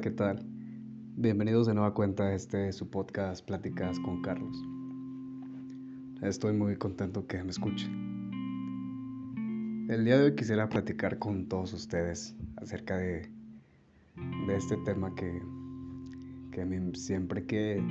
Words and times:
¿qué 0.00 0.10
tal? 0.12 0.44
Bienvenidos 1.16 1.66
de 1.66 1.74
nueva 1.74 1.92
cuenta 1.92 2.28
a 2.28 2.34
este 2.34 2.72
su 2.72 2.88
podcast 2.88 3.44
Pláticas 3.44 3.98
con 3.98 4.22
Carlos. 4.22 4.56
Estoy 6.22 6.52
muy 6.52 6.76
contento 6.76 7.26
que 7.26 7.42
me 7.42 7.50
escuchen. 7.50 7.90
El 9.90 10.04
día 10.04 10.16
de 10.16 10.26
hoy 10.26 10.36
quisiera 10.36 10.68
platicar 10.68 11.18
con 11.18 11.48
todos 11.48 11.72
ustedes 11.72 12.36
acerca 12.58 12.96
de, 12.96 13.28
este 14.50 14.76
tema 14.84 15.12
que, 15.16 15.42
que 16.52 16.92
siempre 16.94 17.44
que, 17.44 17.82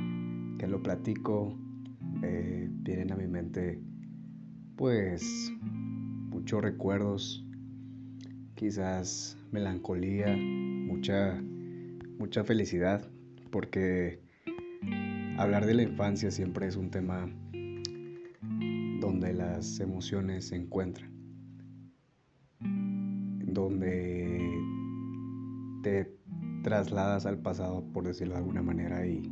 que 0.60 0.68
lo 0.68 0.82
platico 0.82 1.58
eh, 2.24 2.70
vienen 2.72 3.12
a 3.12 3.18
mi 3.18 3.28
mente 3.28 3.82
pues 4.78 5.52
muchos 6.30 6.62
recuerdos, 6.62 7.46
quizás 8.56 9.38
melancolía, 9.52 10.34
mucha 10.38 11.44
mucha 12.18 12.44
felicidad, 12.44 13.08
porque 13.52 14.20
hablar 15.38 15.66
de 15.66 15.74
la 15.76 15.84
infancia 15.84 16.32
siempre 16.32 16.68
es 16.68 16.76
un 16.76 16.90
tema 16.90 17.30
donde 19.00 19.34
las 19.34 19.80
emociones 19.80 20.48
se 20.48 20.56
encuentran, 20.56 21.12
donde 23.46 24.52
te 25.84 26.12
trasladas 26.64 27.26
al 27.26 27.38
pasado, 27.40 27.84
por 27.94 28.06
decirlo 28.06 28.34
de 28.34 28.40
alguna 28.40 28.64
manera, 28.64 29.06
y 29.06 29.32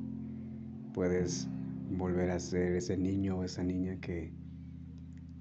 puedes 0.93 1.49
volver 1.97 2.29
a 2.29 2.39
ser 2.39 2.75
ese 2.75 2.97
niño 2.97 3.39
o 3.39 3.43
esa 3.43 3.63
niña 3.63 3.99
que, 3.99 4.33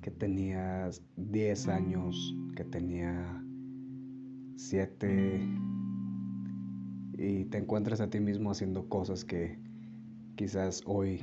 que 0.00 0.10
tenías 0.10 1.02
10 1.16 1.68
años, 1.68 2.36
que 2.56 2.64
tenía 2.64 3.44
7, 4.56 5.40
y 7.16 7.44
te 7.46 7.58
encuentras 7.58 8.00
a 8.00 8.10
ti 8.10 8.20
mismo 8.20 8.50
haciendo 8.50 8.88
cosas 8.88 9.24
que 9.24 9.58
quizás 10.36 10.82
hoy 10.86 11.20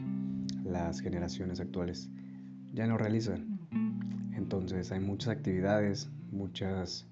las 0.64 1.02
generaciones 1.02 1.60
actuales 1.60 2.10
ya 2.74 2.88
no 2.88 2.98
realizan. 2.98 3.60
Entonces 4.36 4.92
hay 4.92 5.00
muchas 5.00 5.30
actividades, 5.30 6.10
muchas, 6.32 7.08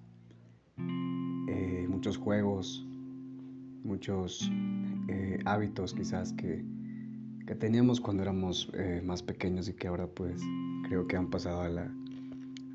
eh, 0.77 1.88
muchos 1.89 2.17
juegos, 2.17 2.86
muchos 3.83 4.49
eh, 5.09 5.39
hábitos 5.45 5.93
quizás 5.93 6.33
que, 6.33 6.64
que, 7.45 7.55
teníamos 7.55 7.99
cuando 7.99 8.23
éramos 8.23 8.69
eh, 8.73 9.02
más 9.03 9.23
pequeños 9.23 9.67
y 9.67 9.73
que 9.73 9.88
ahora 9.88 10.08
pues 10.08 10.41
creo 10.88 11.08
que 11.08 11.17
han 11.17 11.30
pasado 11.30 11.61
a 11.61 11.69
la, 11.69 11.91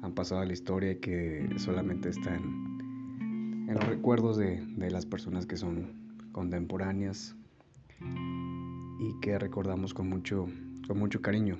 han 0.02 0.12
pasado 0.14 0.42
a 0.42 0.44
la 0.44 0.52
historia 0.52 0.92
y 0.92 0.96
que 0.96 1.48
solamente 1.56 2.10
están 2.10 2.63
en 3.66 3.74
los 3.74 3.86
recuerdos 3.86 4.36
de, 4.36 4.64
de 4.66 4.90
las 4.90 5.06
personas 5.06 5.46
que 5.46 5.56
son 5.56 6.04
contemporáneas 6.32 7.36
y 8.98 9.20
que 9.20 9.38
recordamos 9.38 9.94
con 9.94 10.08
mucho, 10.08 10.46
con 10.86 10.98
mucho 10.98 11.20
cariño. 11.22 11.56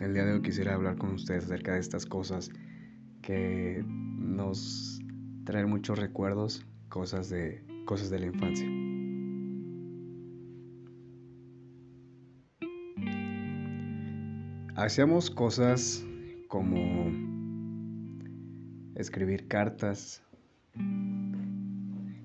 El 0.00 0.14
día 0.14 0.24
de 0.24 0.34
hoy 0.34 0.42
quisiera 0.42 0.74
hablar 0.74 0.96
con 0.96 1.14
ustedes 1.14 1.44
acerca 1.44 1.74
de 1.74 1.80
estas 1.80 2.04
cosas 2.04 2.50
que 3.22 3.84
nos 3.86 5.00
traen 5.44 5.68
muchos 5.68 5.98
recuerdos, 5.98 6.66
cosas 6.88 7.30
de, 7.30 7.64
cosas 7.86 8.10
de 8.10 8.18
la 8.18 8.26
infancia. 8.26 8.68
Hacíamos 14.76 15.30
cosas 15.30 16.04
como 16.48 17.33
escribir 19.04 19.48
cartas, 19.48 20.22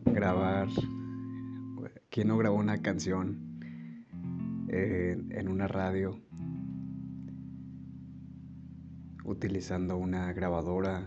grabar, 0.06 0.70
¿quién 2.10 2.30
no 2.30 2.38
grabó 2.38 2.56
una 2.56 2.82
canción 2.82 3.60
en 4.70 5.50
una 5.50 5.68
radio 5.68 6.18
utilizando 9.26 9.98
una 9.98 10.32
grabadora, 10.32 11.06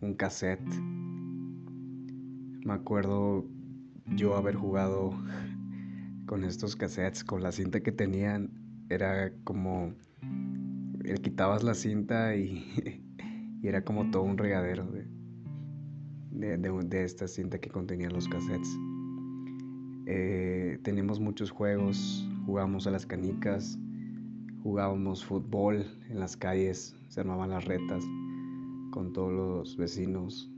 un 0.00 0.14
cassette? 0.14 0.72
Me 2.64 2.74
acuerdo 2.74 3.44
yo 4.14 4.36
haber 4.36 4.54
jugado 4.54 5.10
con 6.26 6.44
estos 6.44 6.76
cassettes, 6.76 7.24
con 7.24 7.42
la 7.42 7.50
cinta 7.50 7.80
que 7.80 7.90
tenían, 7.90 8.52
era 8.88 9.32
como, 9.42 9.94
le 11.02 11.14
quitabas 11.16 11.64
la 11.64 11.74
cinta 11.74 12.36
y 12.36 13.02
y 13.62 13.68
era 13.68 13.82
como 13.82 14.10
todo 14.10 14.22
un 14.22 14.38
regadero 14.38 14.86
de, 16.30 16.56
de, 16.56 17.04
esta 17.04 17.26
cinta 17.26 17.58
que 17.58 17.70
contenía 17.70 18.10
los 18.10 18.28
cassettes. 18.28 18.76
Eh, 20.06 20.78
teníamos 20.82 21.20
muchos 21.20 21.50
juegos, 21.50 22.28
jugábamos 22.46 22.86
a 22.86 22.90
las 22.90 23.04
canicas, 23.04 23.78
jugábamos 24.62 25.24
fútbol 25.24 25.86
en 26.08 26.20
las 26.20 26.36
calles, 26.36 26.96
se 27.08 27.20
armaban 27.20 27.50
las 27.50 27.64
retas 27.64 28.04
con 28.90 29.12
todos 29.12 29.32
los 29.32 29.76
vecinos 29.76 30.50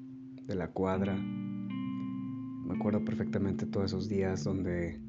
de 0.46 0.54
la 0.54 0.68
cuadra. 0.68 1.14
Me 1.16 2.74
acuerdo 2.74 3.04
perfectamente 3.04 3.66
todos 3.66 3.86
esos 3.86 4.08
días 4.08 4.44
donde 4.44 5.00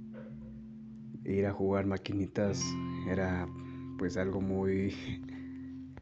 ir 1.25 1.45
a 1.45 1.53
jugar 1.53 1.85
maquinitas 1.85 2.63
era 3.07 3.47
pues 3.97 4.17
algo 4.17 4.41
muy 4.41 4.95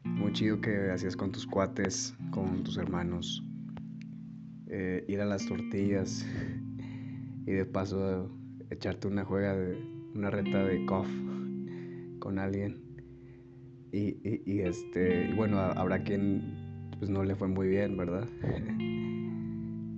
muy 0.04 0.32
chido 0.32 0.60
que 0.60 0.90
hacías 0.90 1.16
con 1.16 1.32
tus 1.32 1.46
cuates, 1.46 2.14
con 2.30 2.62
tus 2.62 2.76
hermanos. 2.76 3.44
Eh, 4.68 5.04
ir 5.08 5.20
a 5.20 5.26
las 5.26 5.46
tortillas 5.46 6.24
y 7.46 7.52
de 7.52 7.64
paso 7.64 8.30
echarte 8.70 9.08
una 9.08 9.24
juega 9.24 9.56
de 9.56 9.76
una 10.14 10.30
reta 10.30 10.64
de 10.64 10.84
cof 10.86 11.08
con 12.18 12.38
alguien. 12.38 12.80
Y, 13.92 14.16
y, 14.22 14.60
este, 14.60 15.34
bueno, 15.34 15.58
habrá 15.58 16.04
quien 16.04 16.90
pues 16.98 17.10
no 17.10 17.24
le 17.24 17.34
fue 17.34 17.48
muy 17.48 17.68
bien, 17.68 17.96
¿verdad? 17.96 18.28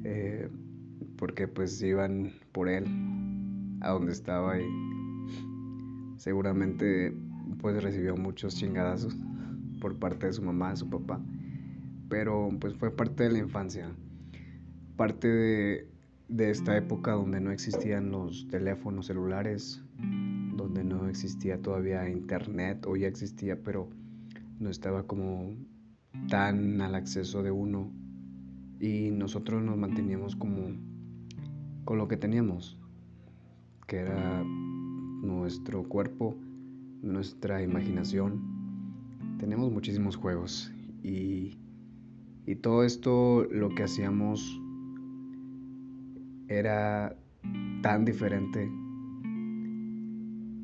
Eh, 0.04 0.50
porque 1.16 1.46
pues 1.46 1.80
iban 1.80 2.32
por 2.50 2.68
él 2.68 2.84
a 3.82 3.90
donde 3.90 4.10
estaba 4.10 4.58
y 4.60 4.66
seguramente 6.16 7.16
pues 7.60 7.80
recibió 7.80 8.16
muchos 8.16 8.56
chingadazos 8.56 9.16
por 9.82 9.98
parte 9.98 10.28
de 10.28 10.32
su 10.32 10.42
mamá, 10.42 10.70
de 10.70 10.76
su 10.76 10.88
papá. 10.88 11.20
Pero 12.08 12.50
pues 12.60 12.74
fue 12.76 12.94
parte 12.94 13.24
de 13.24 13.32
la 13.32 13.38
infancia, 13.40 13.90
parte 14.96 15.26
de, 16.28 16.50
esta 16.50 16.76
época 16.76 17.12
donde 17.12 17.40
no 17.40 17.50
existían 17.50 18.12
los 18.12 18.46
teléfonos 18.46 19.06
celulares, 19.06 19.82
donde 20.56 20.84
no 20.84 21.08
existía 21.08 21.60
todavía 21.60 22.08
internet, 22.08 22.86
o 22.86 22.94
ya 22.94 23.08
existía, 23.08 23.60
pero 23.60 23.88
no 24.60 24.70
estaba 24.70 25.02
como 25.02 25.56
tan 26.28 26.80
al 26.80 26.94
acceso 26.94 27.42
de 27.42 27.50
uno. 27.50 27.90
Y 28.78 29.10
nosotros 29.10 29.62
nos 29.64 29.76
manteníamos 29.76 30.36
como 30.36 30.76
con 31.84 31.98
lo 31.98 32.06
que 32.06 32.16
teníamos, 32.16 32.78
que 33.88 33.96
era 33.96 34.44
nuestro 34.44 35.82
cuerpo, 35.82 36.36
nuestra 37.02 37.62
imaginación 37.62 38.51
tenemos 39.38 39.72
muchísimos 39.72 40.16
juegos 40.16 40.72
y, 41.02 41.58
y 42.46 42.56
todo 42.56 42.84
esto 42.84 43.44
lo 43.50 43.70
que 43.70 43.84
hacíamos 43.84 44.60
era 46.48 47.16
tan 47.82 48.04
diferente, 48.04 48.70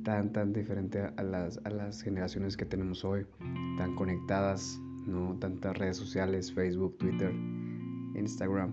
tan, 0.04 0.32
tan 0.32 0.52
diferente 0.52 1.00
a 1.16 1.22
las, 1.22 1.60
a 1.64 1.70
las 1.70 2.02
generaciones 2.02 2.56
que 2.56 2.64
tenemos 2.64 3.04
hoy, 3.04 3.26
tan 3.78 3.94
conectadas, 3.96 4.80
¿no? 5.06 5.36
Tantas 5.38 5.76
redes 5.76 5.96
sociales, 5.96 6.52
Facebook, 6.52 6.96
Twitter, 6.98 7.32
Instagram. 8.14 8.72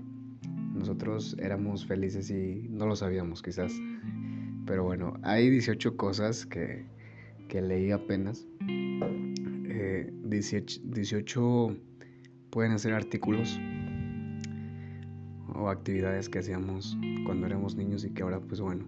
Nosotros 0.74 1.36
éramos 1.40 1.86
felices 1.86 2.30
y 2.30 2.68
no 2.70 2.86
lo 2.86 2.96
sabíamos 2.96 3.42
quizás. 3.42 3.74
Pero 4.66 4.84
bueno, 4.84 5.14
hay 5.24 5.50
18 5.50 5.96
cosas 5.96 6.46
que, 6.46 6.86
que 7.48 7.62
leí 7.62 7.92
apenas 7.92 8.46
18, 10.24 11.78
pueden 12.50 12.72
hacer 12.72 12.94
artículos 12.94 13.60
o 15.54 15.70
actividades 15.70 16.30
que 16.30 16.40
hacíamos 16.40 16.98
cuando 17.26 17.48
éramos 17.48 17.76
niños 17.76 18.04
y 18.04 18.12
que 18.12 18.24
ahora 18.24 18.40
pues 18.40 18.60
bueno, 18.62 18.86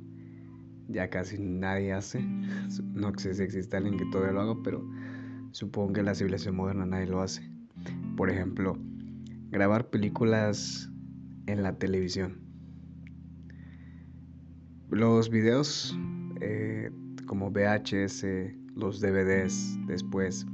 ya 0.88 1.10
casi 1.10 1.38
nadie 1.40 1.94
hace. 1.94 2.20
No 2.94 3.18
sé 3.18 3.34
si 3.34 3.44
existe 3.44 3.78
alguien 3.78 3.98
que 3.98 4.06
todavía 4.06 4.34
lo 4.34 4.42
haga, 4.42 4.56
pero 4.64 4.88
supongo 5.52 5.94
que 5.94 6.00
en 6.02 6.06
la 6.08 6.16
civilización 6.16 6.56
moderna 6.56 6.86
nadie 6.86 7.08
lo 7.08 7.22
hace. 7.22 7.50
Por 8.16 8.30
ejemplo, 8.30 8.78
grabar 9.52 9.90
películas 9.90 10.92
en 11.46 11.64
la 11.64 11.78
televisión. 11.78 12.40
Los 14.90 15.30
videos 15.30 15.98
eh, 16.42 16.92
como 17.26 17.52
VHS, 17.52 18.26
los 18.76 19.02
DVDs 19.02 19.78
después, 19.88 20.46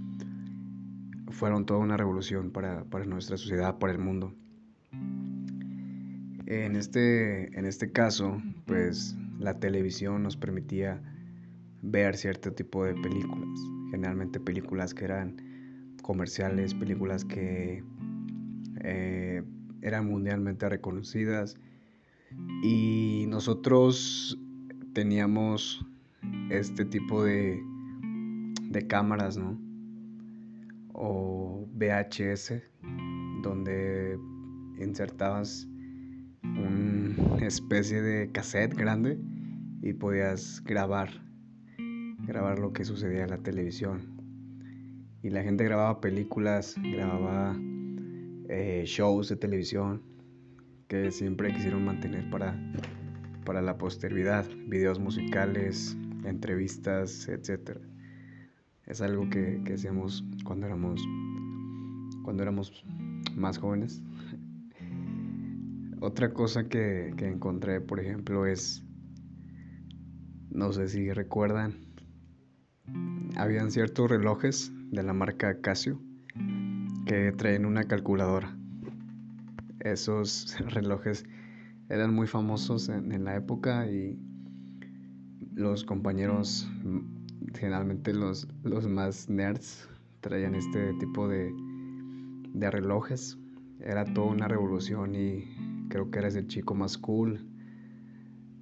fueron 1.33 1.65
toda 1.65 1.79
una 1.79 1.97
revolución 1.97 2.51
para, 2.51 2.85
nuestra 3.05 3.37
sociedad, 3.37 3.79
para 3.79 3.91
el 3.91 3.99
mundo. 3.99 4.33
En 6.45 6.75
este, 6.75 7.57
en 7.57 7.65
este 7.65 7.91
caso, 7.91 8.41
pues 8.65 9.17
la 9.39 9.59
televisión 9.59 10.23
nos 10.23 10.37
permitía 10.37 11.01
ver 11.81 12.15
cierto 12.15 12.53
tipo 12.53 12.85
de 12.85 12.93
películas, 12.93 13.59
generalmente 13.91 14.39
películas 14.39 14.93
que 14.93 15.05
eran 15.05 15.35
comerciales, 16.01 16.73
películas 16.73 17.25
que 17.25 17.83
eh, 18.83 19.43
eran 19.81 20.07
mundialmente 20.07 20.69
reconocidas 20.69 21.57
y 22.61 23.25
nosotros 23.27 24.39
teníamos 24.93 25.85
este 26.49 26.85
tipo 26.85 27.23
de, 27.23 27.59
de 28.69 28.87
cámaras, 28.87 29.37
¿no? 29.37 29.72
O 30.93 31.67
VHS, 31.73 32.61
donde 33.41 34.17
insertabas 34.79 35.67
una 36.43 37.45
especie 37.45 38.01
de 38.01 38.31
cassette 38.31 38.75
grande 38.75 39.19
y 39.81 39.93
podías 39.93 40.63
grabar, 40.63 41.09
grabar 42.27 42.59
lo 42.59 42.73
que 42.73 42.85
sucedía 42.85 43.23
en 43.23 43.31
la 43.31 43.37
televisión. 43.39 44.13
Y 45.21 45.29
la 45.29 45.43
gente 45.43 45.63
grababa 45.63 46.01
películas, 46.01 46.75
grababa 46.81 47.57
eh, 48.49 48.83
shows 48.85 49.29
de 49.29 49.35
televisión 49.35 50.01
que 50.87 51.11
siempre 51.11 51.53
quisieron 51.53 51.85
mantener 51.85 52.29
para, 52.29 52.55
para 53.45 53.61
la 53.61 53.77
posteridad, 53.77 54.45
videos 54.67 54.99
musicales, 54.99 55.97
entrevistas, 56.25 57.27
etc. 57.27 57.79
Es 58.85 59.01
algo 59.01 59.29
que, 59.29 59.61
que 59.65 59.73
hacíamos 59.73 60.25
cuando 60.43 60.65
éramos, 60.65 61.01
cuando 62.23 62.43
éramos 62.43 62.85
más 63.35 63.57
jóvenes. 63.57 64.01
Otra 66.01 66.33
cosa 66.33 66.67
que, 66.67 67.13
que 67.17 67.27
encontré, 67.27 67.79
por 67.79 67.99
ejemplo, 67.99 68.45
es, 68.45 68.83
no 70.49 70.73
sé 70.73 70.89
si 70.89 71.11
recuerdan, 71.11 71.75
habían 73.37 73.71
ciertos 73.71 74.09
relojes 74.09 74.71
de 74.91 75.03
la 75.03 75.13
marca 75.13 75.61
Casio 75.61 76.01
que 77.05 77.31
traen 77.31 77.65
una 77.65 77.83
calculadora. 77.85 78.55
Esos 79.79 80.55
relojes 80.67 81.25
eran 81.89 82.13
muy 82.13 82.27
famosos 82.27 82.89
en, 82.89 83.23
la 83.23 83.35
época 83.35 83.89
y 83.89 84.19
los 85.53 85.83
compañeros, 85.83 86.69
generalmente 87.53 88.13
los, 88.13 88.47
los 88.63 88.87
más 88.87 89.29
nerds, 89.29 89.87
traían 90.21 90.55
este 90.55 90.93
tipo 90.95 91.27
de, 91.27 91.53
de 92.53 92.71
relojes. 92.71 93.37
Era 93.79 94.05
toda 94.05 94.27
una 94.27 94.47
revolución 94.47 95.15
y 95.15 95.43
creo 95.89 96.09
que 96.09 96.19
eres 96.19 96.35
el 96.35 96.47
chico 96.47 96.73
más 96.75 96.97
cool 96.97 97.45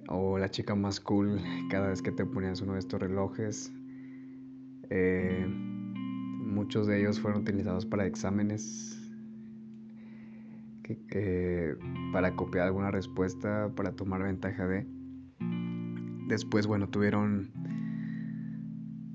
o 0.08 0.38
la 0.38 0.50
chica 0.50 0.74
más 0.74 1.00
cool 1.00 1.40
cada 1.70 1.88
vez 1.88 2.02
que 2.02 2.12
te 2.12 2.26
ponías 2.26 2.60
uno 2.60 2.74
de 2.74 2.80
estos 2.80 3.00
relojes. 3.00 3.72
Eh, 4.90 5.46
muchos 5.48 6.86
de 6.86 7.00
ellos 7.00 7.20
fueron 7.20 7.42
utilizados 7.42 7.86
para 7.86 8.06
exámenes, 8.06 8.98
para 12.12 12.36
copiar 12.36 12.66
alguna 12.66 12.90
respuesta, 12.90 13.72
para 13.74 13.92
tomar 13.92 14.22
ventaja 14.22 14.66
de. 14.66 14.86
Después, 16.28 16.66
bueno, 16.66 16.88
tuvieron, 16.88 17.50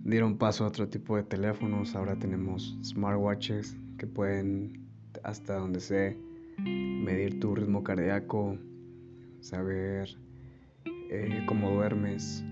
dieron 0.08 0.38
paso 0.38 0.64
a 0.64 0.68
otro 0.68 0.88
tipo 0.88 1.18
de 1.18 1.24
teléfonos. 1.24 1.94
Ahora 1.96 2.18
tenemos 2.18 2.78
smartwatches 2.82 3.78
que 3.98 4.08
pueden, 4.08 4.88
hasta 5.24 5.56
donde 5.56 5.82
sé, 5.82 6.18
medir 6.58 7.40
tu 7.40 7.54
ritmo 7.54 7.84
cardíaco, 7.84 8.58
saber 9.42 10.18
eh, 10.86 11.44
cómo 11.46 11.72
duermes, 11.72 12.44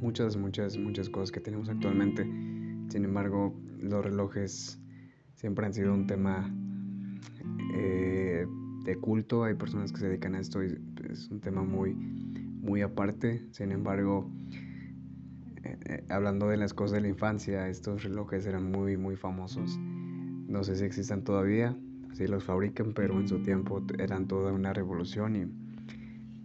muchas, 0.00 0.36
muchas, 0.36 0.78
muchas 0.78 1.10
cosas 1.10 1.30
que 1.30 1.40
tenemos 1.40 1.68
actualmente. 1.68 2.22
Sin 2.88 3.04
embargo, 3.04 3.54
los 3.80 4.02
relojes 4.02 4.80
siempre 5.34 5.66
han 5.66 5.74
sido 5.74 5.92
un 5.92 6.06
tema 6.06 6.50
eh, 7.74 8.46
de 8.84 8.96
culto. 8.96 9.44
Hay 9.44 9.54
personas 9.54 9.92
que 9.92 9.98
se 9.98 10.08
dedican 10.08 10.34
a 10.34 10.40
esto 10.40 10.64
y 10.64 10.74
es 11.10 11.28
un 11.28 11.40
tema 11.40 11.62
muy, 11.62 11.92
muy 11.92 12.80
aparte. 12.80 13.46
Sin 13.50 13.72
embargo, 13.72 14.30
eh, 15.86 16.04
hablando 16.08 16.48
de 16.48 16.56
las 16.56 16.74
cosas 16.74 16.92
de 16.92 17.00
la 17.02 17.08
infancia, 17.08 17.68
estos 17.68 18.02
relojes 18.02 18.46
eran 18.46 18.70
muy, 18.70 18.96
muy 18.96 19.16
famosos. 19.16 19.78
No 19.78 20.64
sé 20.64 20.76
si 20.76 20.84
existan 20.84 21.24
todavía, 21.24 21.76
si 22.12 22.26
los 22.26 22.44
fabrican, 22.44 22.92
pero 22.94 23.18
en 23.18 23.28
su 23.28 23.42
tiempo 23.42 23.82
eran 23.98 24.26
toda 24.26 24.52
una 24.52 24.72
revolución 24.72 25.36
y 25.36 25.46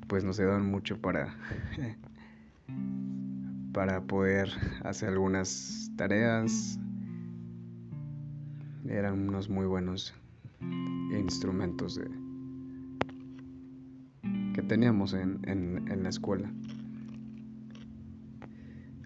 pues 0.07 0.23
nos 0.23 0.39
ayudan 0.39 0.65
mucho 0.69 0.99
para 0.99 1.35
para 3.73 4.01
poder 4.01 4.49
hacer 4.83 5.09
algunas 5.09 5.91
tareas. 5.95 6.79
Eran 8.87 9.29
unos 9.29 9.49
muy 9.49 9.65
buenos 9.65 10.13
instrumentos 11.17 11.99
que 14.53 14.61
teníamos 14.61 15.13
en, 15.13 15.39
en 15.47 16.03
la 16.03 16.09
escuela. 16.09 16.51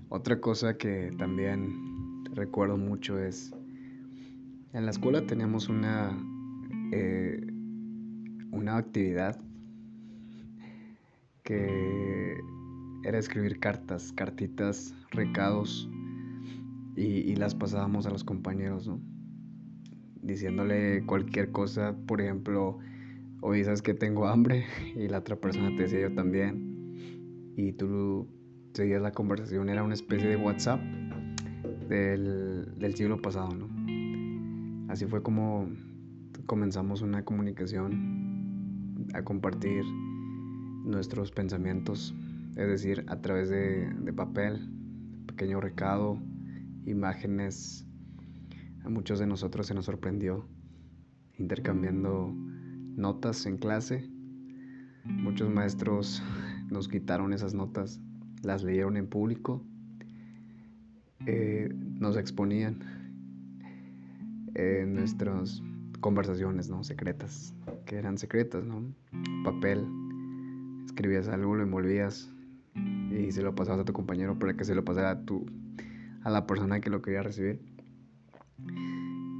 Otra 0.09 0.39
cosa 0.39 0.77
que 0.77 1.11
también 1.17 2.23
recuerdo 2.33 2.77
mucho 2.77 3.19
es, 3.19 3.53
en 4.73 4.85
la 4.85 4.91
escuela 4.91 5.25
teníamos 5.25 5.67
una, 5.67 6.17
eh, 6.93 7.45
una 8.51 8.77
actividad 8.77 9.37
que 11.43 12.37
era 13.03 13.17
escribir 13.17 13.59
cartas, 13.59 14.13
cartitas, 14.13 14.93
recados 15.11 15.89
y, 16.95 17.35
las 17.35 17.53
pasábamos 17.53 18.05
a 18.07 18.09
los 18.09 18.23
compañeros, 18.23 18.87
¿no? 18.87 18.99
Diciéndole 20.21 21.05
cualquier 21.05 21.51
cosa, 21.51 21.95
por 22.07 22.21
ejemplo, 22.21 22.79
oye, 23.41 23.63
sabes 23.63 23.81
que 23.81 23.93
tengo 23.93 24.27
hambre 24.27 24.65
y 24.95 25.07
la 25.07 25.19
otra 25.19 25.35
persona 25.35 25.75
te 25.75 25.83
decía 25.83 26.01
yo 26.01 26.13
también 26.13 27.53
y 27.55 27.73
tú 27.73 28.27
seguías 28.77 29.01
la 29.01 29.11
conversación, 29.11 29.69
era 29.69 29.83
una 29.83 29.93
especie 29.93 30.29
de 30.29 30.37
WhatsApp 30.37 30.79
del, 31.89 32.73
del 32.77 32.95
siglo 32.95 33.21
pasado, 33.21 33.49
¿no? 33.53 33.67
Así 34.91 35.05
fue 35.05 35.21
como 35.21 35.69
comenzamos 36.45 37.01
una 37.01 37.25
comunicación 37.25 39.07
a 39.13 39.21
compartir 39.23 39.83
nuestros 40.85 41.31
pensamientos 41.31 42.15
es 42.57 42.67
decir, 42.67 43.05
a 43.07 43.21
través 43.21 43.49
de, 43.49 44.13
papel, 44.15 44.67
pequeño 45.27 45.61
recado, 45.61 46.19
imágenes. 46.87 47.85
A 48.83 48.89
muchos 48.89 49.19
de 49.19 49.27
nosotros 49.27 49.67
se 49.67 49.75
nos 49.75 49.85
sorprendió 49.85 50.49
intercambiando 51.37 52.33
notas 52.33 53.45
en 53.45 53.57
clase. 53.57 54.09
Muchos 55.03 55.51
maestros 55.51 56.23
nos 56.71 56.87
quitaron 56.87 57.31
esas 57.31 57.53
notas, 57.53 58.01
las 58.43 58.63
leyeron 58.63 58.97
en 58.97 59.07
público, 59.07 59.63
eh, 61.25 61.69
nos 61.99 62.17
exponían 62.17 62.79
en 64.55 64.93
nuestras 64.93 65.61
conversaciones, 65.99 66.69
¿no? 66.69 66.83
Secretas, 66.83 67.53
que 67.85 67.97
eran 67.97 68.17
secretas, 68.17 68.63
¿no? 68.63 68.83
Papel, 69.43 69.85
escribías 70.85 71.27
algo, 71.27 71.55
lo 71.55 71.63
envolvías 71.63 72.31
y 73.11 73.31
se 73.31 73.41
lo 73.41 73.55
pasabas 73.55 73.81
a 73.81 73.85
tu 73.85 73.93
compañero 73.93 74.37
para 74.37 74.55
que 74.55 74.63
se 74.63 74.75
lo 74.75 74.83
pasara 74.85 75.11
a, 75.11 75.25
tu, 75.25 75.45
a 76.23 76.29
la 76.29 76.45
persona 76.47 76.79
que 76.79 76.89
lo 76.89 77.01
quería 77.01 77.23
recibir. 77.23 77.59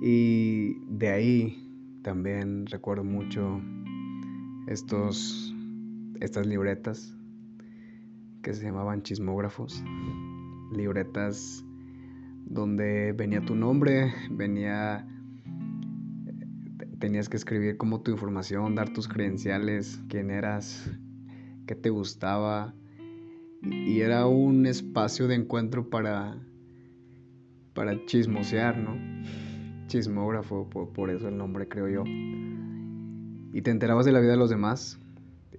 Y 0.02 0.80
de 0.90 1.10
ahí 1.10 2.00
también 2.04 2.66
recuerdo 2.68 3.04
mucho 3.04 3.62
estos, 4.68 5.54
estas 6.20 6.46
libretas 6.46 7.17
que 8.42 8.54
se 8.54 8.64
llamaban 8.64 9.04
chismógrafos, 9.04 9.84
libretas 10.72 11.64
donde 12.46 13.14
venía 13.14 13.42
tu 13.42 13.56
nombre, 13.56 14.14
venía 14.32 15.06
tenías 17.00 17.30
que 17.30 17.38
escribir 17.38 17.78
como 17.78 18.02
tu 18.02 18.12
información, 18.12 18.76
dar 18.76 18.92
tus 18.92 19.08
credenciales, 19.08 20.02
quién 20.10 20.32
eras, 20.32 20.90
qué 21.68 21.76
te 21.76 21.90
gustaba, 21.90 22.74
y 23.62 24.02
era 24.02 24.26
un 24.26 24.66
espacio 24.66 25.28
de 25.28 25.36
encuentro 25.36 25.90
para, 25.90 26.38
para 27.74 28.06
chismosear, 28.06 28.78
¿no? 28.78 28.98
Chismógrafo, 29.88 30.70
por, 30.70 31.10
eso 31.10 31.28
el 31.28 31.38
nombre 31.38 31.68
creo 31.68 31.88
yo. 31.88 32.04
Y 32.06 33.62
te 33.62 33.72
enterabas 33.72 34.06
de 34.06 34.12
la 34.12 34.20
vida 34.20 34.32
de 34.32 34.38
los 34.38 34.50
demás 34.50 35.00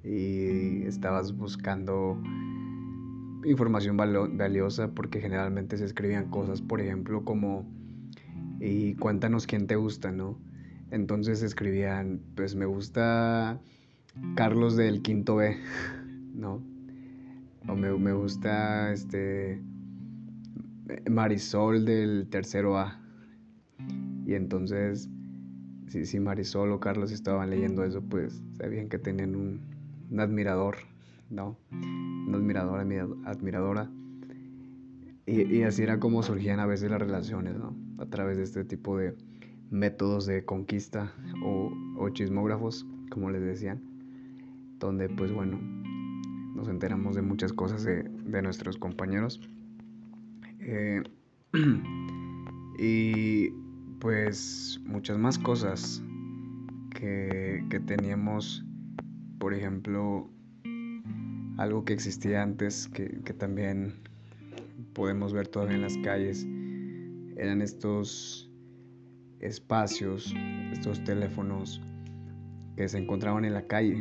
y 0.04 0.82
estabas 0.82 1.36
buscando 1.36 2.20
información 3.44 3.96
valiosa 3.96 4.92
porque 4.94 5.20
generalmente 5.20 5.76
se 5.76 5.84
escribían 5.84 6.30
cosas, 6.30 6.60
por 6.62 6.80
ejemplo, 6.80 7.24
como 7.24 7.66
y 8.60 8.94
cuéntanos 8.94 9.46
quién 9.46 9.66
te 9.66 9.76
gusta, 9.76 10.10
¿no? 10.10 10.38
Entonces 10.90 11.42
escribían, 11.42 12.20
pues 12.34 12.54
me 12.54 12.66
gusta 12.66 13.60
Carlos 14.34 14.76
del 14.76 15.02
quinto 15.02 15.36
B, 15.36 15.56
¿no? 16.34 16.62
O 17.68 17.76
me, 17.76 17.92
me 17.92 18.12
gusta 18.12 18.92
este 18.92 19.60
Marisol 21.10 21.84
del 21.84 22.28
tercero 22.30 22.78
A. 22.78 23.00
Y 24.26 24.34
entonces, 24.34 25.08
si, 25.88 26.04
si 26.04 26.20
Marisol 26.20 26.72
o 26.72 26.80
Carlos 26.80 27.12
estaban 27.12 27.50
leyendo 27.50 27.84
eso, 27.84 28.02
pues 28.02 28.42
sabían 28.58 28.88
que 28.88 28.98
tenían 28.98 29.34
un, 29.34 29.60
admirador, 30.18 30.76
¿no? 31.30 31.56
Una 32.28 32.36
admiradora, 32.36 32.82
admiradora. 33.24 33.90
Y, 35.24 35.62
así 35.62 35.82
era 35.82 35.98
como 35.98 36.22
surgían 36.22 36.60
a 36.60 36.66
veces 36.66 36.90
las 36.90 37.00
relaciones. 37.00 37.54
A 37.98 38.06
través 38.06 38.36
de 38.36 38.42
este 38.42 38.64
tipo 38.64 38.98
de 38.98 39.16
métodos 39.70 40.26
de 40.26 40.44
conquista 40.44 41.12
o, 41.42 41.72
o 41.96 42.08
chismógrafos, 42.10 42.86
como 43.10 43.30
les 43.30 43.42
decían, 43.42 43.82
donde 44.78 45.08
pues 45.08 45.32
bueno, 45.32 45.58
nos 46.54 46.68
enteramos 46.68 47.14
de 47.14 47.22
muchas 47.22 47.52
cosas 47.52 47.82
de, 47.84 48.02
de 48.02 48.42
nuestros 48.42 48.76
compañeros. 48.76 49.40
Eh, 50.60 51.02
y 52.78 53.50
pues 54.00 54.80
muchas 54.84 55.16
más 55.16 55.38
cosas 55.38 56.02
que, 56.94 57.64
que 57.70 57.80
teníamos, 57.80 58.64
por 59.38 59.54
ejemplo, 59.54 60.30
algo 61.58 61.84
que 61.84 61.92
existía 61.92 62.42
antes, 62.42 62.88
que, 62.88 63.08
también 63.36 63.94
podemos 64.94 65.32
ver 65.32 65.48
todavía 65.48 65.74
en 65.74 65.82
las 65.82 65.98
calles, 65.98 66.46
eran 67.36 67.60
estos 67.60 68.48
espacios, 69.40 70.34
estos 70.72 71.02
teléfonos 71.02 71.82
que 72.76 72.88
se 72.88 72.98
encontraban 72.98 73.44
en 73.44 73.54
la 73.54 73.66
calle, 73.66 74.00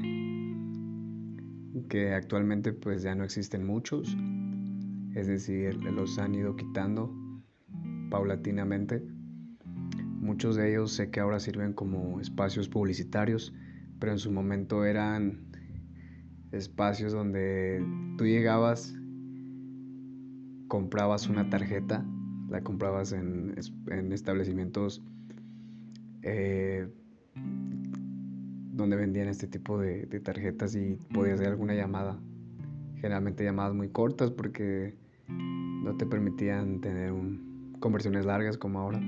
que 1.90 2.14
actualmente 2.14 2.74
pues 2.74 3.02
ya 3.02 3.16
no 3.16 3.24
existen 3.24 3.66
muchos, 3.66 4.16
es 5.16 5.26
decir, 5.26 5.76
los 5.84 6.20
han 6.20 6.36
ido 6.36 6.56
quitando 6.56 7.12
paulatinamente. 8.12 9.04
Muchos 10.20 10.58
de 10.58 10.72
ellos 10.72 10.92
sé 10.92 11.10
que 11.10 11.22
ahora 11.22 11.40
sirven 11.40 11.74
como 11.74 12.22
espacios 12.22 12.70
publicitarios, 12.70 13.52
pero 14.00 14.12
en 14.12 14.20
su 14.20 14.32
momento 14.32 14.86
eran 14.86 15.47
espacios 16.52 17.14
donde 17.14 17.84
tú 18.18 18.26
llegabas, 18.26 18.96
comprabas 20.68 21.28
una 21.28 21.50
tarjeta, 21.50 22.06
la 22.50 22.62
comprabas 22.62 23.12
en, 23.12 23.56
establecimientos 24.12 25.04
eh, 26.22 26.88
donde 28.74 28.96
vendían 28.96 29.28
este 29.28 29.48
tipo 29.48 29.78
de, 29.78 30.06
tarjetas 30.22 30.76
y 30.76 30.98
podías 31.14 31.36
hacer 31.40 31.50
alguna 31.50 31.74
llamada. 31.74 32.20
Generalmente 32.96 33.44
llamadas 33.44 33.74
muy 33.74 33.90
cortas 33.90 34.32
porque 34.32 34.96
no 35.28 35.96
te 35.98 36.06
permitían 36.06 36.82
tener 36.82 37.12
un, 37.12 37.76
conversiones 37.80 38.26
largas 38.26 38.58
como 38.58 38.80
ahora. 38.80 39.00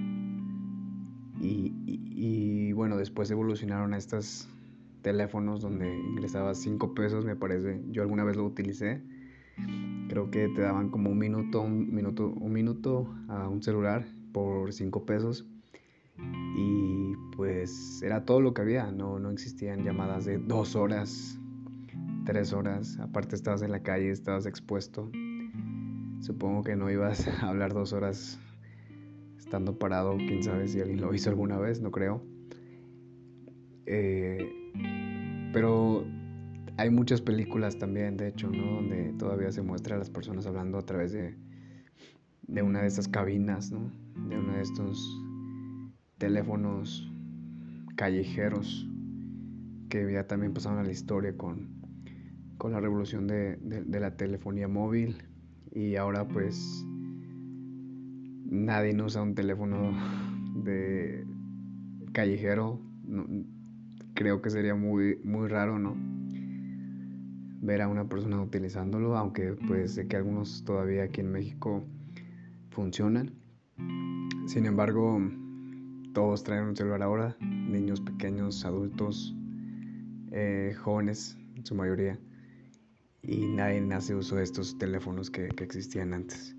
Y, 1.42 1.74
y, 1.86 2.74
bueno, 2.74 2.98
después 2.98 3.32
evolucionaron 3.32 3.94
a 3.94 3.98
estos 3.98 4.50
teléfonos 5.02 5.62
donde 5.62 5.98
ingresabas 5.98 6.58
5 6.60 6.94
pesos, 6.94 7.26
me 7.26 7.36
parece. 7.36 7.82
Yo 7.92 8.02
alguna 8.02 8.24
vez 8.24 8.36
lo 8.36 8.46
utilicé. 8.46 9.02
Creo 10.08 10.32
que 10.32 10.48
te 10.50 10.62
daban 10.62 10.90
como 10.90 11.10
un 11.10 11.18
minuto, 11.18 11.62
un 11.62 11.94
minuto, 11.94 12.30
un 12.30 12.52
minuto 12.52 13.14
a 13.28 13.48
un 13.48 13.62
celular 13.62 14.06
por 14.32 14.74
5 14.74 15.06
pesos. 15.06 15.46
Y 16.56 17.14
pues 17.36 18.02
era 18.04 18.26
todo 18.26 18.42
lo 18.42 18.54
que 18.54 18.62
había, 18.62 18.92
no, 18.92 19.20
no 19.20 19.32
existían 19.32 19.84
llamadas 19.84 20.26
de 20.26 20.38
dos 20.38 20.76
horas, 20.76 21.40
tres 22.26 22.54
horas. 22.54 22.98
Aparte 23.00 23.36
estabas 23.36 23.62
en 23.62 23.72
la 23.72 23.82
calle, 23.82 24.10
estabas 24.10 24.46
expuesto. 24.46 25.10
Supongo 26.20 26.64
que 26.64 26.76
no 26.76 26.90
ibas 26.90 27.28
a 27.28 27.50
hablar 27.50 27.74
dos 27.74 27.94
horas 27.94 28.40
estando 29.38 29.80
parado, 29.80 30.18
quién 30.18 30.44
sabe 30.44 30.68
si 30.68 30.80
alguien 30.80 31.02
lo 31.02 31.14
hizo 31.14 31.30
alguna 31.30 31.58
vez, 31.58 31.82
no 31.82 31.92
creo. 31.92 32.24
Eh, 33.92 34.38
pero 35.52 36.06
hay 36.78 36.92
muchas 36.92 37.22
películas 37.22 37.78
también, 37.80 38.18
de 38.18 38.28
hecho, 38.28 38.50
¿no? 38.50 38.76
Donde 38.76 39.14
todavía 39.14 39.52
se 39.52 39.64
muestra 39.64 39.96
a 39.96 40.00
las 40.00 40.10
personas 40.10 40.46
hablando 40.46 40.78
a 40.78 40.86
través 40.86 41.12
de, 41.12 41.36
de 42.44 42.62
una 42.62 42.82
de 42.82 42.88
esas 42.88 43.08
cabinas, 43.08 43.72
¿no? 43.72 43.92
De 44.30 44.38
uno 44.38 44.54
de 44.54 44.62
estos 44.62 45.22
teléfonos 46.20 47.12
callejeros 47.96 48.88
que 49.90 50.12
ya 50.14 50.28
también 50.28 50.54
pasaron 50.54 50.80
a 50.80 50.84
la 50.84 50.92
historia 50.92 51.36
con, 51.36 51.82
con 52.60 52.72
la 52.72 52.80
revolución 52.80 53.26
de, 53.26 53.58
de 53.58 54.00
la 54.00 54.16
telefonía 54.16 54.68
móvil 54.68 55.18
y 55.72 55.96
ahora 55.96 56.28
pues 56.28 56.86
nadie 58.46 58.96
usa 59.02 59.22
un 59.22 59.36
teléfono 59.36 59.92
de 60.64 61.26
callejero. 62.14 62.82
Creo 64.20 64.42
que 64.42 64.50
sería 64.50 64.76
muy, 64.76 65.18
muy 65.24 65.48
raro, 65.48 65.80
¿no? 65.80 65.96
Ver 67.62 67.82
a 67.82 67.88
una 67.88 68.10
persona 68.10 68.42
utilizándolo, 68.42 69.16
aunque 69.16 69.54
pues 69.66 69.94
sé 69.94 70.10
que 70.10 70.18
algunos 70.18 70.66
todavía 70.66 71.04
aquí 71.04 71.22
en 71.22 71.32
México 71.32 71.86
funcionan. 72.70 73.32
Sin 74.46 74.66
embargo, 74.66 75.22
todos 76.14 76.44
traen 76.44 76.66
un 76.66 76.76
celular 76.76 77.02
ahora, 77.02 77.38
niños 77.40 78.02
pequeños, 78.02 78.66
adultos, 78.66 79.34
eh, 80.32 80.76
jóvenes, 80.78 81.38
en 81.56 81.66
su 81.66 81.76
mayoría 81.76 82.20
y 83.24 83.48
nadie 83.48 83.82
hace 83.94 84.16
uso 84.16 84.36
de 84.36 84.44
estos 84.44 84.78
teléfonos 84.78 85.32
que, 85.32 85.48
existían 85.60 86.14
antes. 86.14 86.58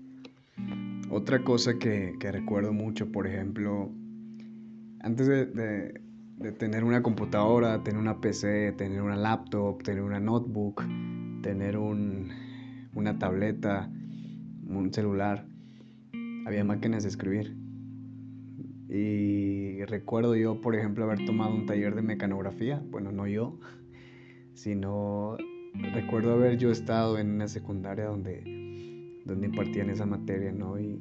Otra 1.11 1.43
cosa 1.43 1.77
que, 1.77 2.17
recuerdo 2.19 2.73
mucho, 2.73 3.11
por 3.11 3.27
ejemplo, 3.27 3.91
antes 5.01 5.27
de, 5.27 6.01
tener 6.57 6.83
una 6.83 7.03
computadora, 7.03 7.83
tener 7.83 7.99
una 7.99 8.19
PC, 8.19 8.71
tener 8.73 9.01
una 9.01 9.15
laptop, 9.15 9.83
tener 9.83 10.01
una 10.01 10.19
notebook, 10.19 10.83
tener 11.43 11.77
una 11.77 13.19
tableta, 13.19 13.91
un 14.67 14.91
celular, 14.91 15.45
había 16.45 16.63
máquinas 16.63 17.03
de 17.03 17.09
escribir. 17.09 17.55
Y 18.89 19.83
recuerdo 19.85 20.35
yo, 20.35 20.59
por 20.59 20.75
ejemplo, 20.75 21.05
haber 21.05 21.25
tomado 21.25 21.53
un 21.53 21.65
taller 21.65 21.95
de 21.95 22.01
mecanografía, 22.01 22.83
bueno, 22.89 23.11
no 23.11 23.27
yo, 23.27 23.59
sino 24.53 25.37
recuerdo 25.93 26.33
haber 26.33 26.57
yo 26.57 26.71
estado 26.71 27.17
en 27.17 27.31
una 27.31 27.47
secundaria 27.47 28.05
donde, 28.05 29.21
donde 29.25 29.47
impartían 29.47 29.89
esa 29.89 30.05
materia, 30.05 30.51
¿no? 30.51 30.79
Y 30.79 30.99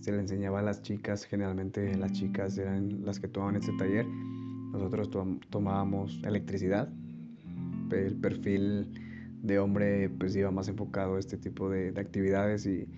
se 0.00 0.10
le 0.10 0.18
enseñaba 0.18 0.58
a 0.58 0.62
las 0.62 0.82
chicas, 0.82 1.24
generalmente 1.24 1.96
las 1.96 2.12
chicas 2.12 2.58
eran 2.58 3.04
las 3.04 3.20
que 3.20 3.28
tomaban 3.28 3.54
este 3.54 3.72
taller. 3.78 4.06
Nosotros 4.72 5.10
tomábamos 5.50 6.20
electricidad. 6.24 6.88
El 7.90 8.16
perfil 8.16 8.88
de 9.42 9.58
hombre 9.58 10.08
pues 10.08 10.34
iba 10.34 10.50
más 10.50 10.68
enfocado 10.68 11.16
a 11.16 11.18
este 11.18 11.36
tipo 11.36 11.68
de, 11.68 11.92
actividades 11.96 12.64
y, 12.66 12.88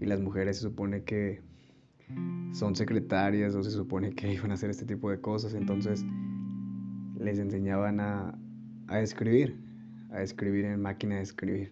y 0.00 0.06
las 0.06 0.20
mujeres 0.20 0.56
se 0.56 0.62
supone 0.62 1.04
que 1.04 1.42
son 2.52 2.74
secretarias 2.74 3.54
o 3.54 3.62
se 3.62 3.70
supone 3.70 4.14
que 4.14 4.32
iban 4.34 4.50
a 4.50 4.54
hacer 4.54 4.70
este 4.70 4.86
tipo 4.86 5.10
de 5.10 5.20
cosas, 5.20 5.54
entonces 5.54 6.04
les 7.18 7.38
enseñaban 7.38 8.00
a, 8.00 8.38
a 8.86 9.00
escribir, 9.00 9.58
a 10.10 10.22
escribir 10.22 10.64
en 10.64 10.80
máquina 10.80 11.16
de 11.16 11.22
escribir. 11.22 11.70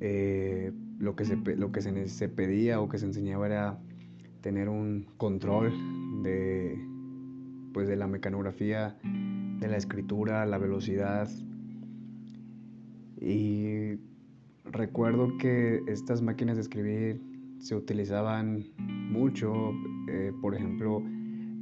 Eh, 0.00 0.72
lo 0.98 1.16
que, 1.16 1.24
se, 1.24 1.36
lo 1.36 1.72
que 1.72 1.80
se, 1.80 2.28
pedía 2.28 2.80
o 2.80 2.88
que 2.88 2.98
se 2.98 3.06
enseñaba 3.06 3.46
era 3.46 3.78
tener 4.40 4.68
un 4.68 5.06
control 5.16 5.72
de, 6.22 6.78
pues 7.74 7.88
de 7.88 7.96
la 7.96 8.06
mecanografía, 8.06 8.96
de 9.02 9.68
la 9.68 9.76
escritura, 9.76 10.46
la 10.46 10.56
velocidad. 10.56 11.28
Y 13.20 13.98
recuerdo 14.64 15.36
que 15.38 15.82
estas 15.88 16.22
máquinas 16.22 16.56
de 16.56 16.62
escribir 16.62 17.20
se 17.58 17.74
utilizaban 17.74 18.64
mucho, 18.78 19.52
eh, 20.08 20.32
por 20.40 20.54
ejemplo, 20.54 21.02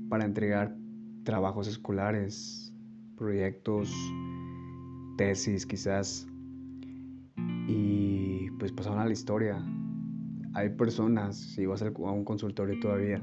para 0.08 0.24
entregar 0.24 0.76
trabajos 1.24 1.66
escolares, 1.66 2.72
proyectos, 3.16 3.90
tesis 5.16 5.64
quizás, 5.64 6.26
y 7.68 8.50
pues 8.58 8.72
pasaron 8.72 8.98
a 8.98 9.06
la 9.06 9.12
historia. 9.12 9.64
Hay 10.54 10.68
personas, 10.70 11.36
si 11.36 11.64
vas 11.64 11.82
a 11.82 11.90
un 11.90 12.24
consultorio 12.24 12.78
todavía, 12.80 13.22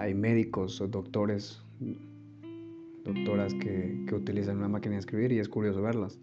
hay 0.00 0.14
médicos 0.14 0.80
o 0.80 0.88
doctores, 0.88 1.62
doctoras 3.04 3.54
que, 3.54 4.04
que 4.08 4.14
utilizan 4.14 4.56
una 4.56 4.68
máquina 4.68 4.94
de 4.94 5.00
escribir 5.00 5.32
y 5.32 5.38
es 5.38 5.48
curioso 5.48 5.82
verlas. 5.82 6.18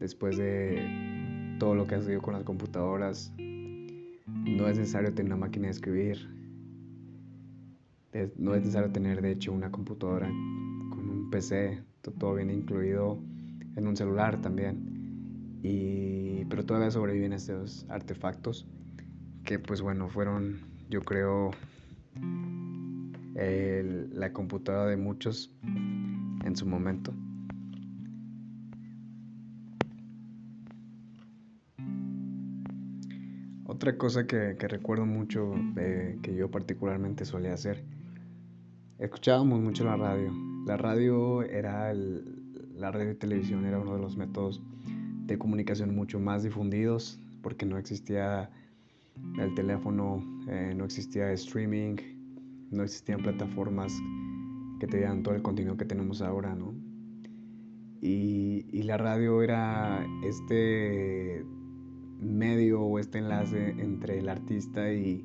Después 0.00 0.36
de 0.36 1.56
todo 1.58 1.74
lo 1.74 1.86
que 1.86 1.96
ha 1.96 2.02
sido 2.02 2.22
con 2.22 2.34
las 2.34 2.44
computadoras, 2.44 3.32
no 3.38 4.68
es 4.68 4.78
necesario 4.78 5.12
tener 5.12 5.32
una 5.32 5.46
máquina 5.46 5.66
de 5.66 5.72
escribir. 5.72 6.28
No 8.36 8.54
es 8.54 8.60
necesario 8.60 8.90
tener, 8.90 9.20
de 9.20 9.32
hecho, 9.32 9.52
una 9.52 9.70
computadora 9.70 10.28
un 10.28 11.28
PC, 11.30 11.82
todo 12.18 12.34
viene 12.34 12.54
incluido 12.54 13.18
en 13.76 13.86
un 13.86 13.96
celular 13.96 14.40
también. 14.40 15.60
Y, 15.62 16.44
pero 16.46 16.64
todavía 16.64 16.90
sobreviven 16.90 17.32
estos 17.32 17.84
artefactos 17.88 18.66
que 19.44 19.58
pues 19.58 19.80
bueno, 19.80 20.08
fueron 20.08 20.60
yo 20.88 21.02
creo 21.02 21.50
la 23.36 24.32
computadora 24.32 24.90
de 24.90 24.96
muchos 24.96 25.52
en 25.62 26.56
su 26.56 26.66
momento. 26.66 27.12
Otra 33.66 33.98
cosa 33.98 34.26
que, 34.26 34.54
recuerdo 34.54 35.04
mucho, 35.04 35.52
eh, 35.76 36.18
que 36.22 36.34
yo 36.34 36.50
particularmente 36.50 37.26
solía 37.26 37.52
hacer, 37.52 37.84
escuchábamos 38.98 39.60
mucho 39.60 39.84
la 39.84 39.96
radio. 39.96 40.32
La 40.66 40.78
radio 40.78 41.42
era 41.42 41.92
la 41.92 42.90
radio 42.90 43.10
y 43.10 43.14
televisión 43.16 43.66
era 43.66 43.78
uno 43.78 43.94
de 43.96 44.00
los 44.00 44.16
métodos 44.16 44.62
de 45.26 45.38
comunicación 45.38 45.94
mucho 45.94 46.18
más 46.18 46.42
difundidos 46.42 47.18
porque 47.42 47.66
no 47.66 47.76
existía 47.76 48.50
el 49.38 49.54
teléfono, 49.54 50.24
eh, 50.48 50.72
no 50.76 50.84
existía 50.84 51.30
streaming, 51.32 51.96
no 52.70 52.82
existían 52.82 53.22
plataformas 53.22 53.92
que 54.78 54.86
te 54.86 54.98
dieran 54.98 55.22
todo 55.22 55.34
el 55.34 55.42
contenido 55.42 55.76
que 55.76 55.84
tenemos 55.84 56.20
ahora, 56.22 56.54
¿no? 56.54 56.74
Y, 58.00 58.82
la 58.82 58.98
radio 58.98 59.42
era 59.42 60.06
este 60.22 61.44
medio 62.20 62.82
o 62.82 63.00
este 63.00 63.18
enlace 63.18 63.70
entre 63.70 64.20
el 64.20 64.28
artista 64.28 64.92
y, 64.92 65.24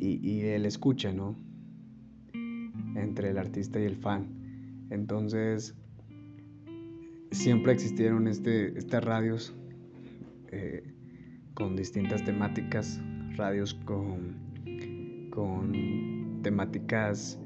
y, 0.00 0.40
el 0.40 0.64
escucha, 0.64 1.12
¿no? 1.12 1.36
Entre 2.94 3.30
el 3.30 3.36
artista 3.36 3.78
y 3.78 3.84
el 3.84 3.96
fan. 3.96 4.86
Entonces, 4.88 5.74
siempre 7.30 7.72
existieron 7.72 8.26
este, 8.26 8.78
estas 8.78 9.04
radios 9.04 9.54
eh, 10.50 10.94
con 11.52 11.76
distintas 11.76 12.24
temáticas, 12.24 13.02
radios 13.36 13.74
con, 13.74 14.36
con 15.30 15.74
temáticas 16.46 17.40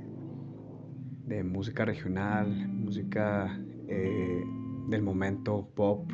de 1.25 1.43
música 1.43 1.87
regional, 1.87 2.69
música 2.69 3.59
eh, 3.89 4.45
del 4.91 5.01
momento 5.01 5.71
pop. 5.75 6.13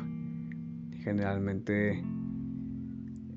Generalmente 1.03 2.01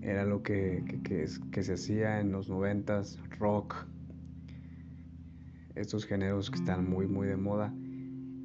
era 0.02 0.24
lo 0.24 0.40
que, 0.44 0.84
que, 1.02 1.26
se 1.64 1.72
hacía 1.72 2.20
en 2.20 2.30
los 2.30 2.48
noventas, 2.48 3.18
rock, 3.40 3.74
estos 5.74 6.06
géneros 6.06 6.48
que 6.48 6.58
están 6.58 6.88
muy 6.88 7.08
muy 7.08 7.26
de 7.26 7.36
moda. 7.36 7.74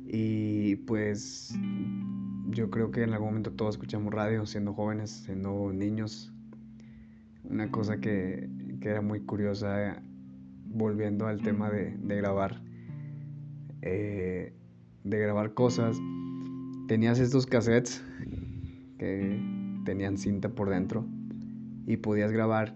Y 0.07 0.77
pues 0.87 1.53
yo 2.49 2.71
creo 2.71 2.89
que 2.89 3.03
en 3.03 3.13
algún 3.13 3.27
momento 3.27 3.51
todos 3.51 3.75
escuchamos 3.75 4.11
radio 4.11 4.43
siendo 4.47 4.73
jóvenes, 4.73 5.11
siendo 5.11 5.71
niños. 5.71 6.33
Una 7.43 7.69
cosa 7.69 7.99
que, 7.99 8.49
que 8.81 8.89
era 8.89 9.03
muy 9.03 9.19
curiosa, 9.19 10.01
volviendo 10.75 11.25
al 11.25 11.41
tema 11.41 11.71
de, 11.71 11.97
de 11.97 12.15
grabar 12.15 12.61
eh, 13.85 14.51
de 15.03 15.19
grabar 15.19 15.53
cosas, 15.53 16.01
tenías 16.87 17.19
estos 17.19 17.45
cassettes 17.45 18.03
que 18.97 19.39
tenían 19.85 20.17
cinta 20.17 20.49
por 20.49 20.69
dentro 20.69 21.05
y 21.85 21.97
podías 21.97 22.31
grabar. 22.31 22.75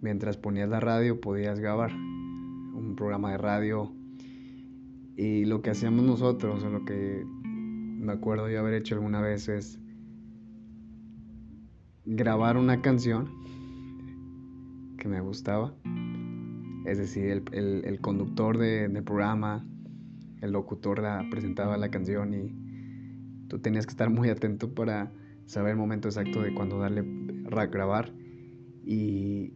Mientras 0.00 0.36
ponías 0.36 0.68
la 0.68 0.78
radio, 0.78 1.20
podías 1.20 1.58
grabar 1.58 1.92
un 1.92 2.94
programa 2.96 3.32
de 3.32 3.38
radio. 3.38 3.92
Y 5.16 5.44
lo 5.44 5.60
que 5.60 5.70
hacíamos 5.70 6.04
nosotros, 6.04 6.62
o 6.62 6.70
lo 6.70 6.84
que 6.84 7.24
me 7.44 8.12
acuerdo 8.12 8.46
de 8.46 8.58
haber 8.58 8.74
hecho 8.74 8.94
alguna 8.94 9.20
vez, 9.20 9.48
es 9.48 9.80
grabar 12.04 12.56
una 12.56 12.80
canción 12.80 13.28
que 14.98 15.08
me 15.08 15.20
gustaba. 15.20 15.74
Es 16.84 16.98
decir, 16.98 17.42
el, 17.52 17.98
conductor 18.00 18.58
del 18.58 19.02
programa 19.02 19.64
el 20.44 20.52
locutor 20.52 21.00
la 21.00 21.26
presentaba 21.30 21.78
la 21.78 21.90
canción 21.90 22.34
y 22.34 22.54
tú 23.48 23.58
tenías 23.58 23.86
que 23.86 23.92
estar 23.92 24.10
muy 24.10 24.28
atento 24.28 24.74
para 24.74 25.10
saber 25.46 25.72
el 25.72 25.78
momento 25.78 26.08
exacto 26.08 26.42
de 26.42 26.52
cuando 26.54 26.78
darle 26.78 27.04
a 27.50 27.66
grabar 27.66 28.12
y, 28.84 29.54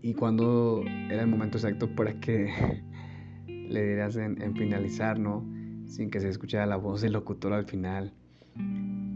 y 0.00 0.14
cuando 0.14 0.82
era 1.10 1.22
el 1.22 1.28
momento 1.28 1.58
exacto 1.58 1.94
para 1.94 2.18
que 2.20 2.48
le 3.46 3.84
dieras 3.84 4.16
en, 4.16 4.54
finalizar, 4.56 5.18
¿no? 5.18 5.46
Sin 5.86 6.10
que 6.10 6.20
se 6.20 6.28
escuchara 6.28 6.64
la 6.66 6.76
voz 6.76 7.02
del 7.02 7.12
locutor 7.12 7.52
al 7.52 7.66
final 7.66 8.14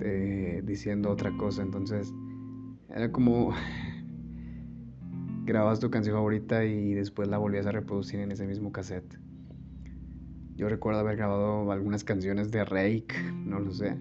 eh, 0.00 0.62
diciendo 0.64 1.10
otra 1.10 1.34
cosa. 1.36 1.62
Entonces 1.62 2.12
era 2.90 3.10
como 3.10 3.54
grabas 5.44 5.80
tu 5.80 5.90
canción 5.90 6.16
favorita 6.16 6.64
y 6.64 6.94
después 6.94 7.28
la 7.28 7.38
volvías 7.38 7.66
a 7.66 7.72
reproducir 7.72 8.20
en 8.20 8.32
ese 8.32 8.46
mismo 8.46 8.72
cassette. 8.72 9.18
Yo 10.56 10.68
recuerdo 10.68 11.00
haber 11.00 11.16
grabado 11.16 11.70
algunas 11.70 12.04
canciones 12.04 12.50
de 12.50 12.64
Rake, 12.64 13.14
no 13.32 13.60
lo 13.60 13.72
sé. 13.72 13.98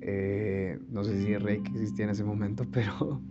Eh, 0.00 0.78
no 0.90 1.04
sé 1.04 1.22
si 1.22 1.36
Rake 1.36 1.70
existía 1.70 2.04
en 2.04 2.10
ese 2.10 2.24
momento, 2.24 2.64
pero 2.72 3.22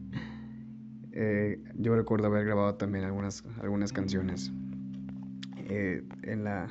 eh, 1.12 1.62
yo 1.76 1.95
recuerdo 1.95 2.28
haber 2.28 2.45
grabado 2.45 2.76
también 2.76 3.06
algunas, 3.06 3.43
algunas 3.62 3.91
canciones 3.91 4.52
eh, 5.69 6.04
en 6.23 6.43
la 6.43 6.69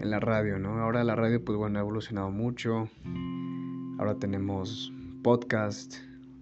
en 0.00 0.10
la 0.10 0.20
radio, 0.20 0.58
¿no? 0.58 0.80
Ahora 0.80 1.02
la 1.02 1.16
radio, 1.16 1.42
pues 1.42 1.56
bueno, 1.56 1.78
ha 1.78 1.82
evolucionado 1.82 2.30
mucho. 2.30 2.90
Ahora 3.98 4.16
tenemos 4.18 4.92
podcast, 5.22 5.94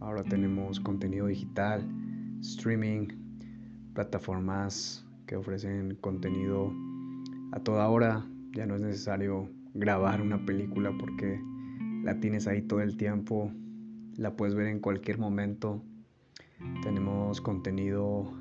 ahora 0.02 0.24
tenemos 0.24 0.80
contenido 0.80 1.26
digital, 1.26 1.88
streaming, 2.40 3.08
plataformas 3.94 5.06
que 5.26 5.36
ofrecen 5.36 5.96
contenido 6.00 6.72
a 7.52 7.60
toda 7.60 7.88
hora. 7.88 8.26
Ya 8.52 8.66
no 8.66 8.74
es 8.74 8.80
necesario 8.82 9.48
grabar 9.74 10.20
una 10.20 10.44
película 10.44 10.92
porque 10.98 11.40
la 12.02 12.18
tienes 12.20 12.46
ahí 12.46 12.62
todo 12.62 12.80
el 12.80 12.96
tiempo, 12.96 13.52
la 14.16 14.36
puedes 14.36 14.54
ver 14.54 14.66
en 14.66 14.80
cualquier 14.80 15.18
momento. 15.18 15.82
Tenemos 16.82 17.40
contenido 17.40 18.32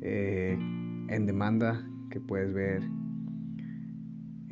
eh, 0.00 0.56
en 1.08 1.26
demanda 1.26 1.84
que 2.08 2.20
puedes 2.20 2.52
ver 2.52 2.82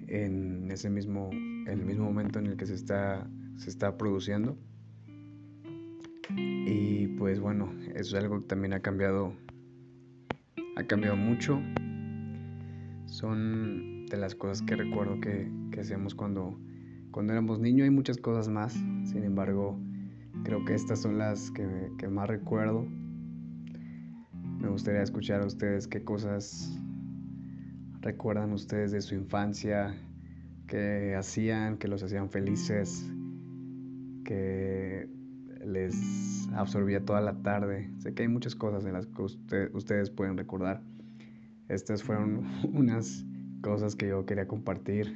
en 0.08 0.70
ese 0.70 0.90
mismo, 0.90 1.30
el 1.66 1.84
mismo 1.84 2.04
momento 2.04 2.38
en 2.38 2.46
el 2.46 2.56
que 2.56 2.66
se 2.66 2.74
está, 2.74 3.28
se 3.56 3.70
está 3.70 3.96
produciendo. 3.96 4.58
Y 6.36 7.08
pues 7.18 7.40
bueno, 7.40 7.72
eso 7.94 8.16
es 8.16 8.22
algo 8.22 8.40
que 8.40 8.46
también 8.46 8.72
ha 8.72 8.80
cambiado 8.80 9.32
ha 10.78 10.84
cambiado 10.84 11.16
mucho. 11.16 11.60
Son 13.06 14.06
de 14.06 14.16
las 14.16 14.34
cosas 14.36 14.62
que 14.62 14.76
recuerdo 14.76 15.20
que, 15.20 15.50
hacíamos 15.78 16.14
cuando, 16.14 16.58
cuando 17.10 17.32
éramos 17.32 17.58
niños. 17.58 17.84
Hay 17.84 17.90
muchas 17.90 18.16
cosas 18.16 18.48
más, 18.48 18.74
sin 18.74 19.24
embargo, 19.24 19.78
creo 20.44 20.64
que 20.64 20.74
estas 20.74 21.00
son 21.00 21.18
las 21.18 21.50
que, 21.50 22.08
más 22.08 22.28
recuerdo. 22.28 22.86
Me 24.60 24.68
gustaría 24.68 25.02
escuchar 25.02 25.42
a 25.42 25.46
ustedes 25.46 25.88
qué 25.88 26.04
cosas 26.04 26.78
recuerdan 28.00 28.52
ustedes 28.52 28.92
de 28.92 29.00
su 29.00 29.16
infancia, 29.16 29.96
que 30.68 31.16
hacían, 31.16 31.78
que 31.78 31.88
los 31.88 32.04
hacían 32.04 32.30
felices, 32.30 33.10
que 34.24 35.08
les 35.68 36.48
absorbía 36.54 37.04
toda 37.04 37.20
la 37.20 37.34
tarde. 37.42 37.90
Sé 37.98 38.14
que 38.14 38.22
hay 38.22 38.28
muchas 38.28 38.54
cosas 38.54 38.84
en 38.84 38.94
las 38.94 39.06
que 39.06 39.22
ustedes 39.22 40.10
pueden 40.10 40.36
recordar. 40.36 40.82
Estas 41.68 42.02
fueron 42.02 42.44
unas 42.72 43.24
cosas 43.60 43.94
que 43.94 44.08
yo 44.08 44.24
quería 44.24 44.48
compartir, 44.48 45.14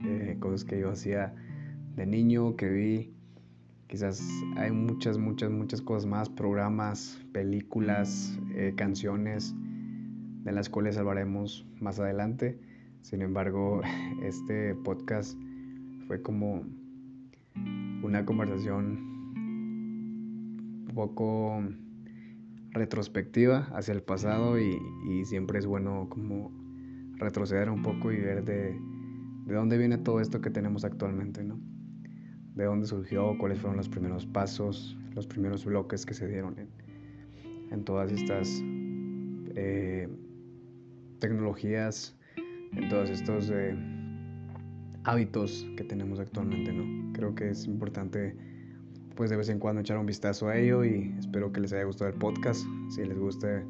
eh, 0.00 0.36
cosas 0.40 0.64
que 0.64 0.78
yo 0.78 0.90
hacía 0.90 1.34
de 1.96 2.06
niño, 2.06 2.56
que 2.56 2.68
vi. 2.68 3.12
Quizás 3.88 4.22
hay 4.56 4.70
muchas, 4.70 5.18
muchas, 5.18 5.50
muchas 5.50 5.82
cosas 5.82 6.06
más, 6.06 6.28
programas, 6.28 7.20
películas, 7.32 8.38
eh, 8.54 8.72
canciones, 8.76 9.52
de 10.44 10.52
las 10.52 10.68
cuales 10.68 10.96
hablaremos 10.96 11.66
más 11.80 11.98
adelante. 11.98 12.60
Sin 13.02 13.20
embargo, 13.22 13.80
este 14.22 14.76
podcast 14.76 15.36
fue 16.06 16.22
como 16.22 16.64
una 18.02 18.24
conversación 18.24 19.09
poco 20.94 21.62
retrospectiva 22.70 23.68
hacia 23.72 23.92
el 23.92 24.02
pasado 24.02 24.58
y, 24.58 24.78
siempre 25.24 25.58
es 25.58 25.66
bueno 25.66 26.08
como 26.08 26.50
retroceder 27.16 27.68
un 27.68 27.82
poco 27.82 28.12
y 28.12 28.16
ver 28.16 28.44
de, 28.44 28.78
dónde 29.46 29.76
viene 29.76 29.98
todo 29.98 30.20
esto 30.20 30.40
que 30.40 30.50
tenemos 30.50 30.84
actualmente, 30.84 31.42
¿no? 31.44 31.60
De 32.54 32.64
dónde 32.64 32.86
surgió, 32.86 33.36
cuáles 33.38 33.58
fueron 33.58 33.76
los 33.76 33.88
primeros 33.88 34.26
pasos, 34.26 34.96
los 35.14 35.26
primeros 35.26 35.64
bloques 35.64 36.06
que 36.06 36.14
se 36.14 36.26
dieron 36.28 36.56
en, 37.70 37.84
todas 37.84 38.10
estas 38.12 38.62
eh, 39.54 40.08
tecnologías 41.18 42.16
en 42.72 42.88
todos 42.88 43.10
estos 43.10 43.50
eh, 43.52 43.76
hábitos 45.04 45.66
que 45.76 45.84
tenemos 45.84 46.20
actualmente, 46.20 46.72
¿no? 46.72 47.12
Creo 47.12 47.34
que 47.34 47.50
es 47.50 47.66
importante 47.66 48.36
pues 49.20 49.28
de 49.28 49.36
vez 49.36 49.50
en 49.50 49.58
cuando 49.58 49.82
echar 49.82 49.98
un 49.98 50.06
vistazo 50.06 50.48
a 50.48 50.56
ello 50.56 50.82
y 50.82 51.14
espero 51.18 51.52
que 51.52 51.60
les 51.60 51.74
haya 51.74 51.84
gustado 51.84 52.08
el 52.08 52.16
podcast. 52.16 52.64
Si 52.88 53.04
les 53.04 53.18
gusta, 53.18 53.62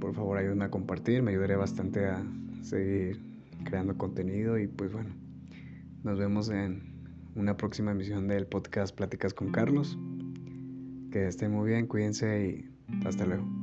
por 0.00 0.14
favor 0.14 0.38
ayúdenme 0.38 0.64
a 0.64 0.70
compartir, 0.70 1.22
me 1.22 1.32
ayudaría 1.32 1.58
bastante 1.58 2.06
a 2.06 2.24
seguir 2.62 3.20
creando 3.64 3.98
contenido 3.98 4.58
y 4.58 4.66
pues 4.66 4.94
bueno, 4.94 5.10
nos 6.04 6.18
vemos 6.18 6.48
en 6.48 7.04
una 7.34 7.58
próxima 7.58 7.90
emisión 7.90 8.28
del 8.28 8.46
podcast 8.46 8.96
Pláticas 8.96 9.34
con 9.34 9.52
Carlos. 9.52 9.98
Que 11.12 11.26
estén 11.26 11.52
muy 11.52 11.68
bien, 11.68 11.86
cuídense 11.86 12.46
y 12.48 13.04
hasta 13.04 13.26
luego. 13.26 13.59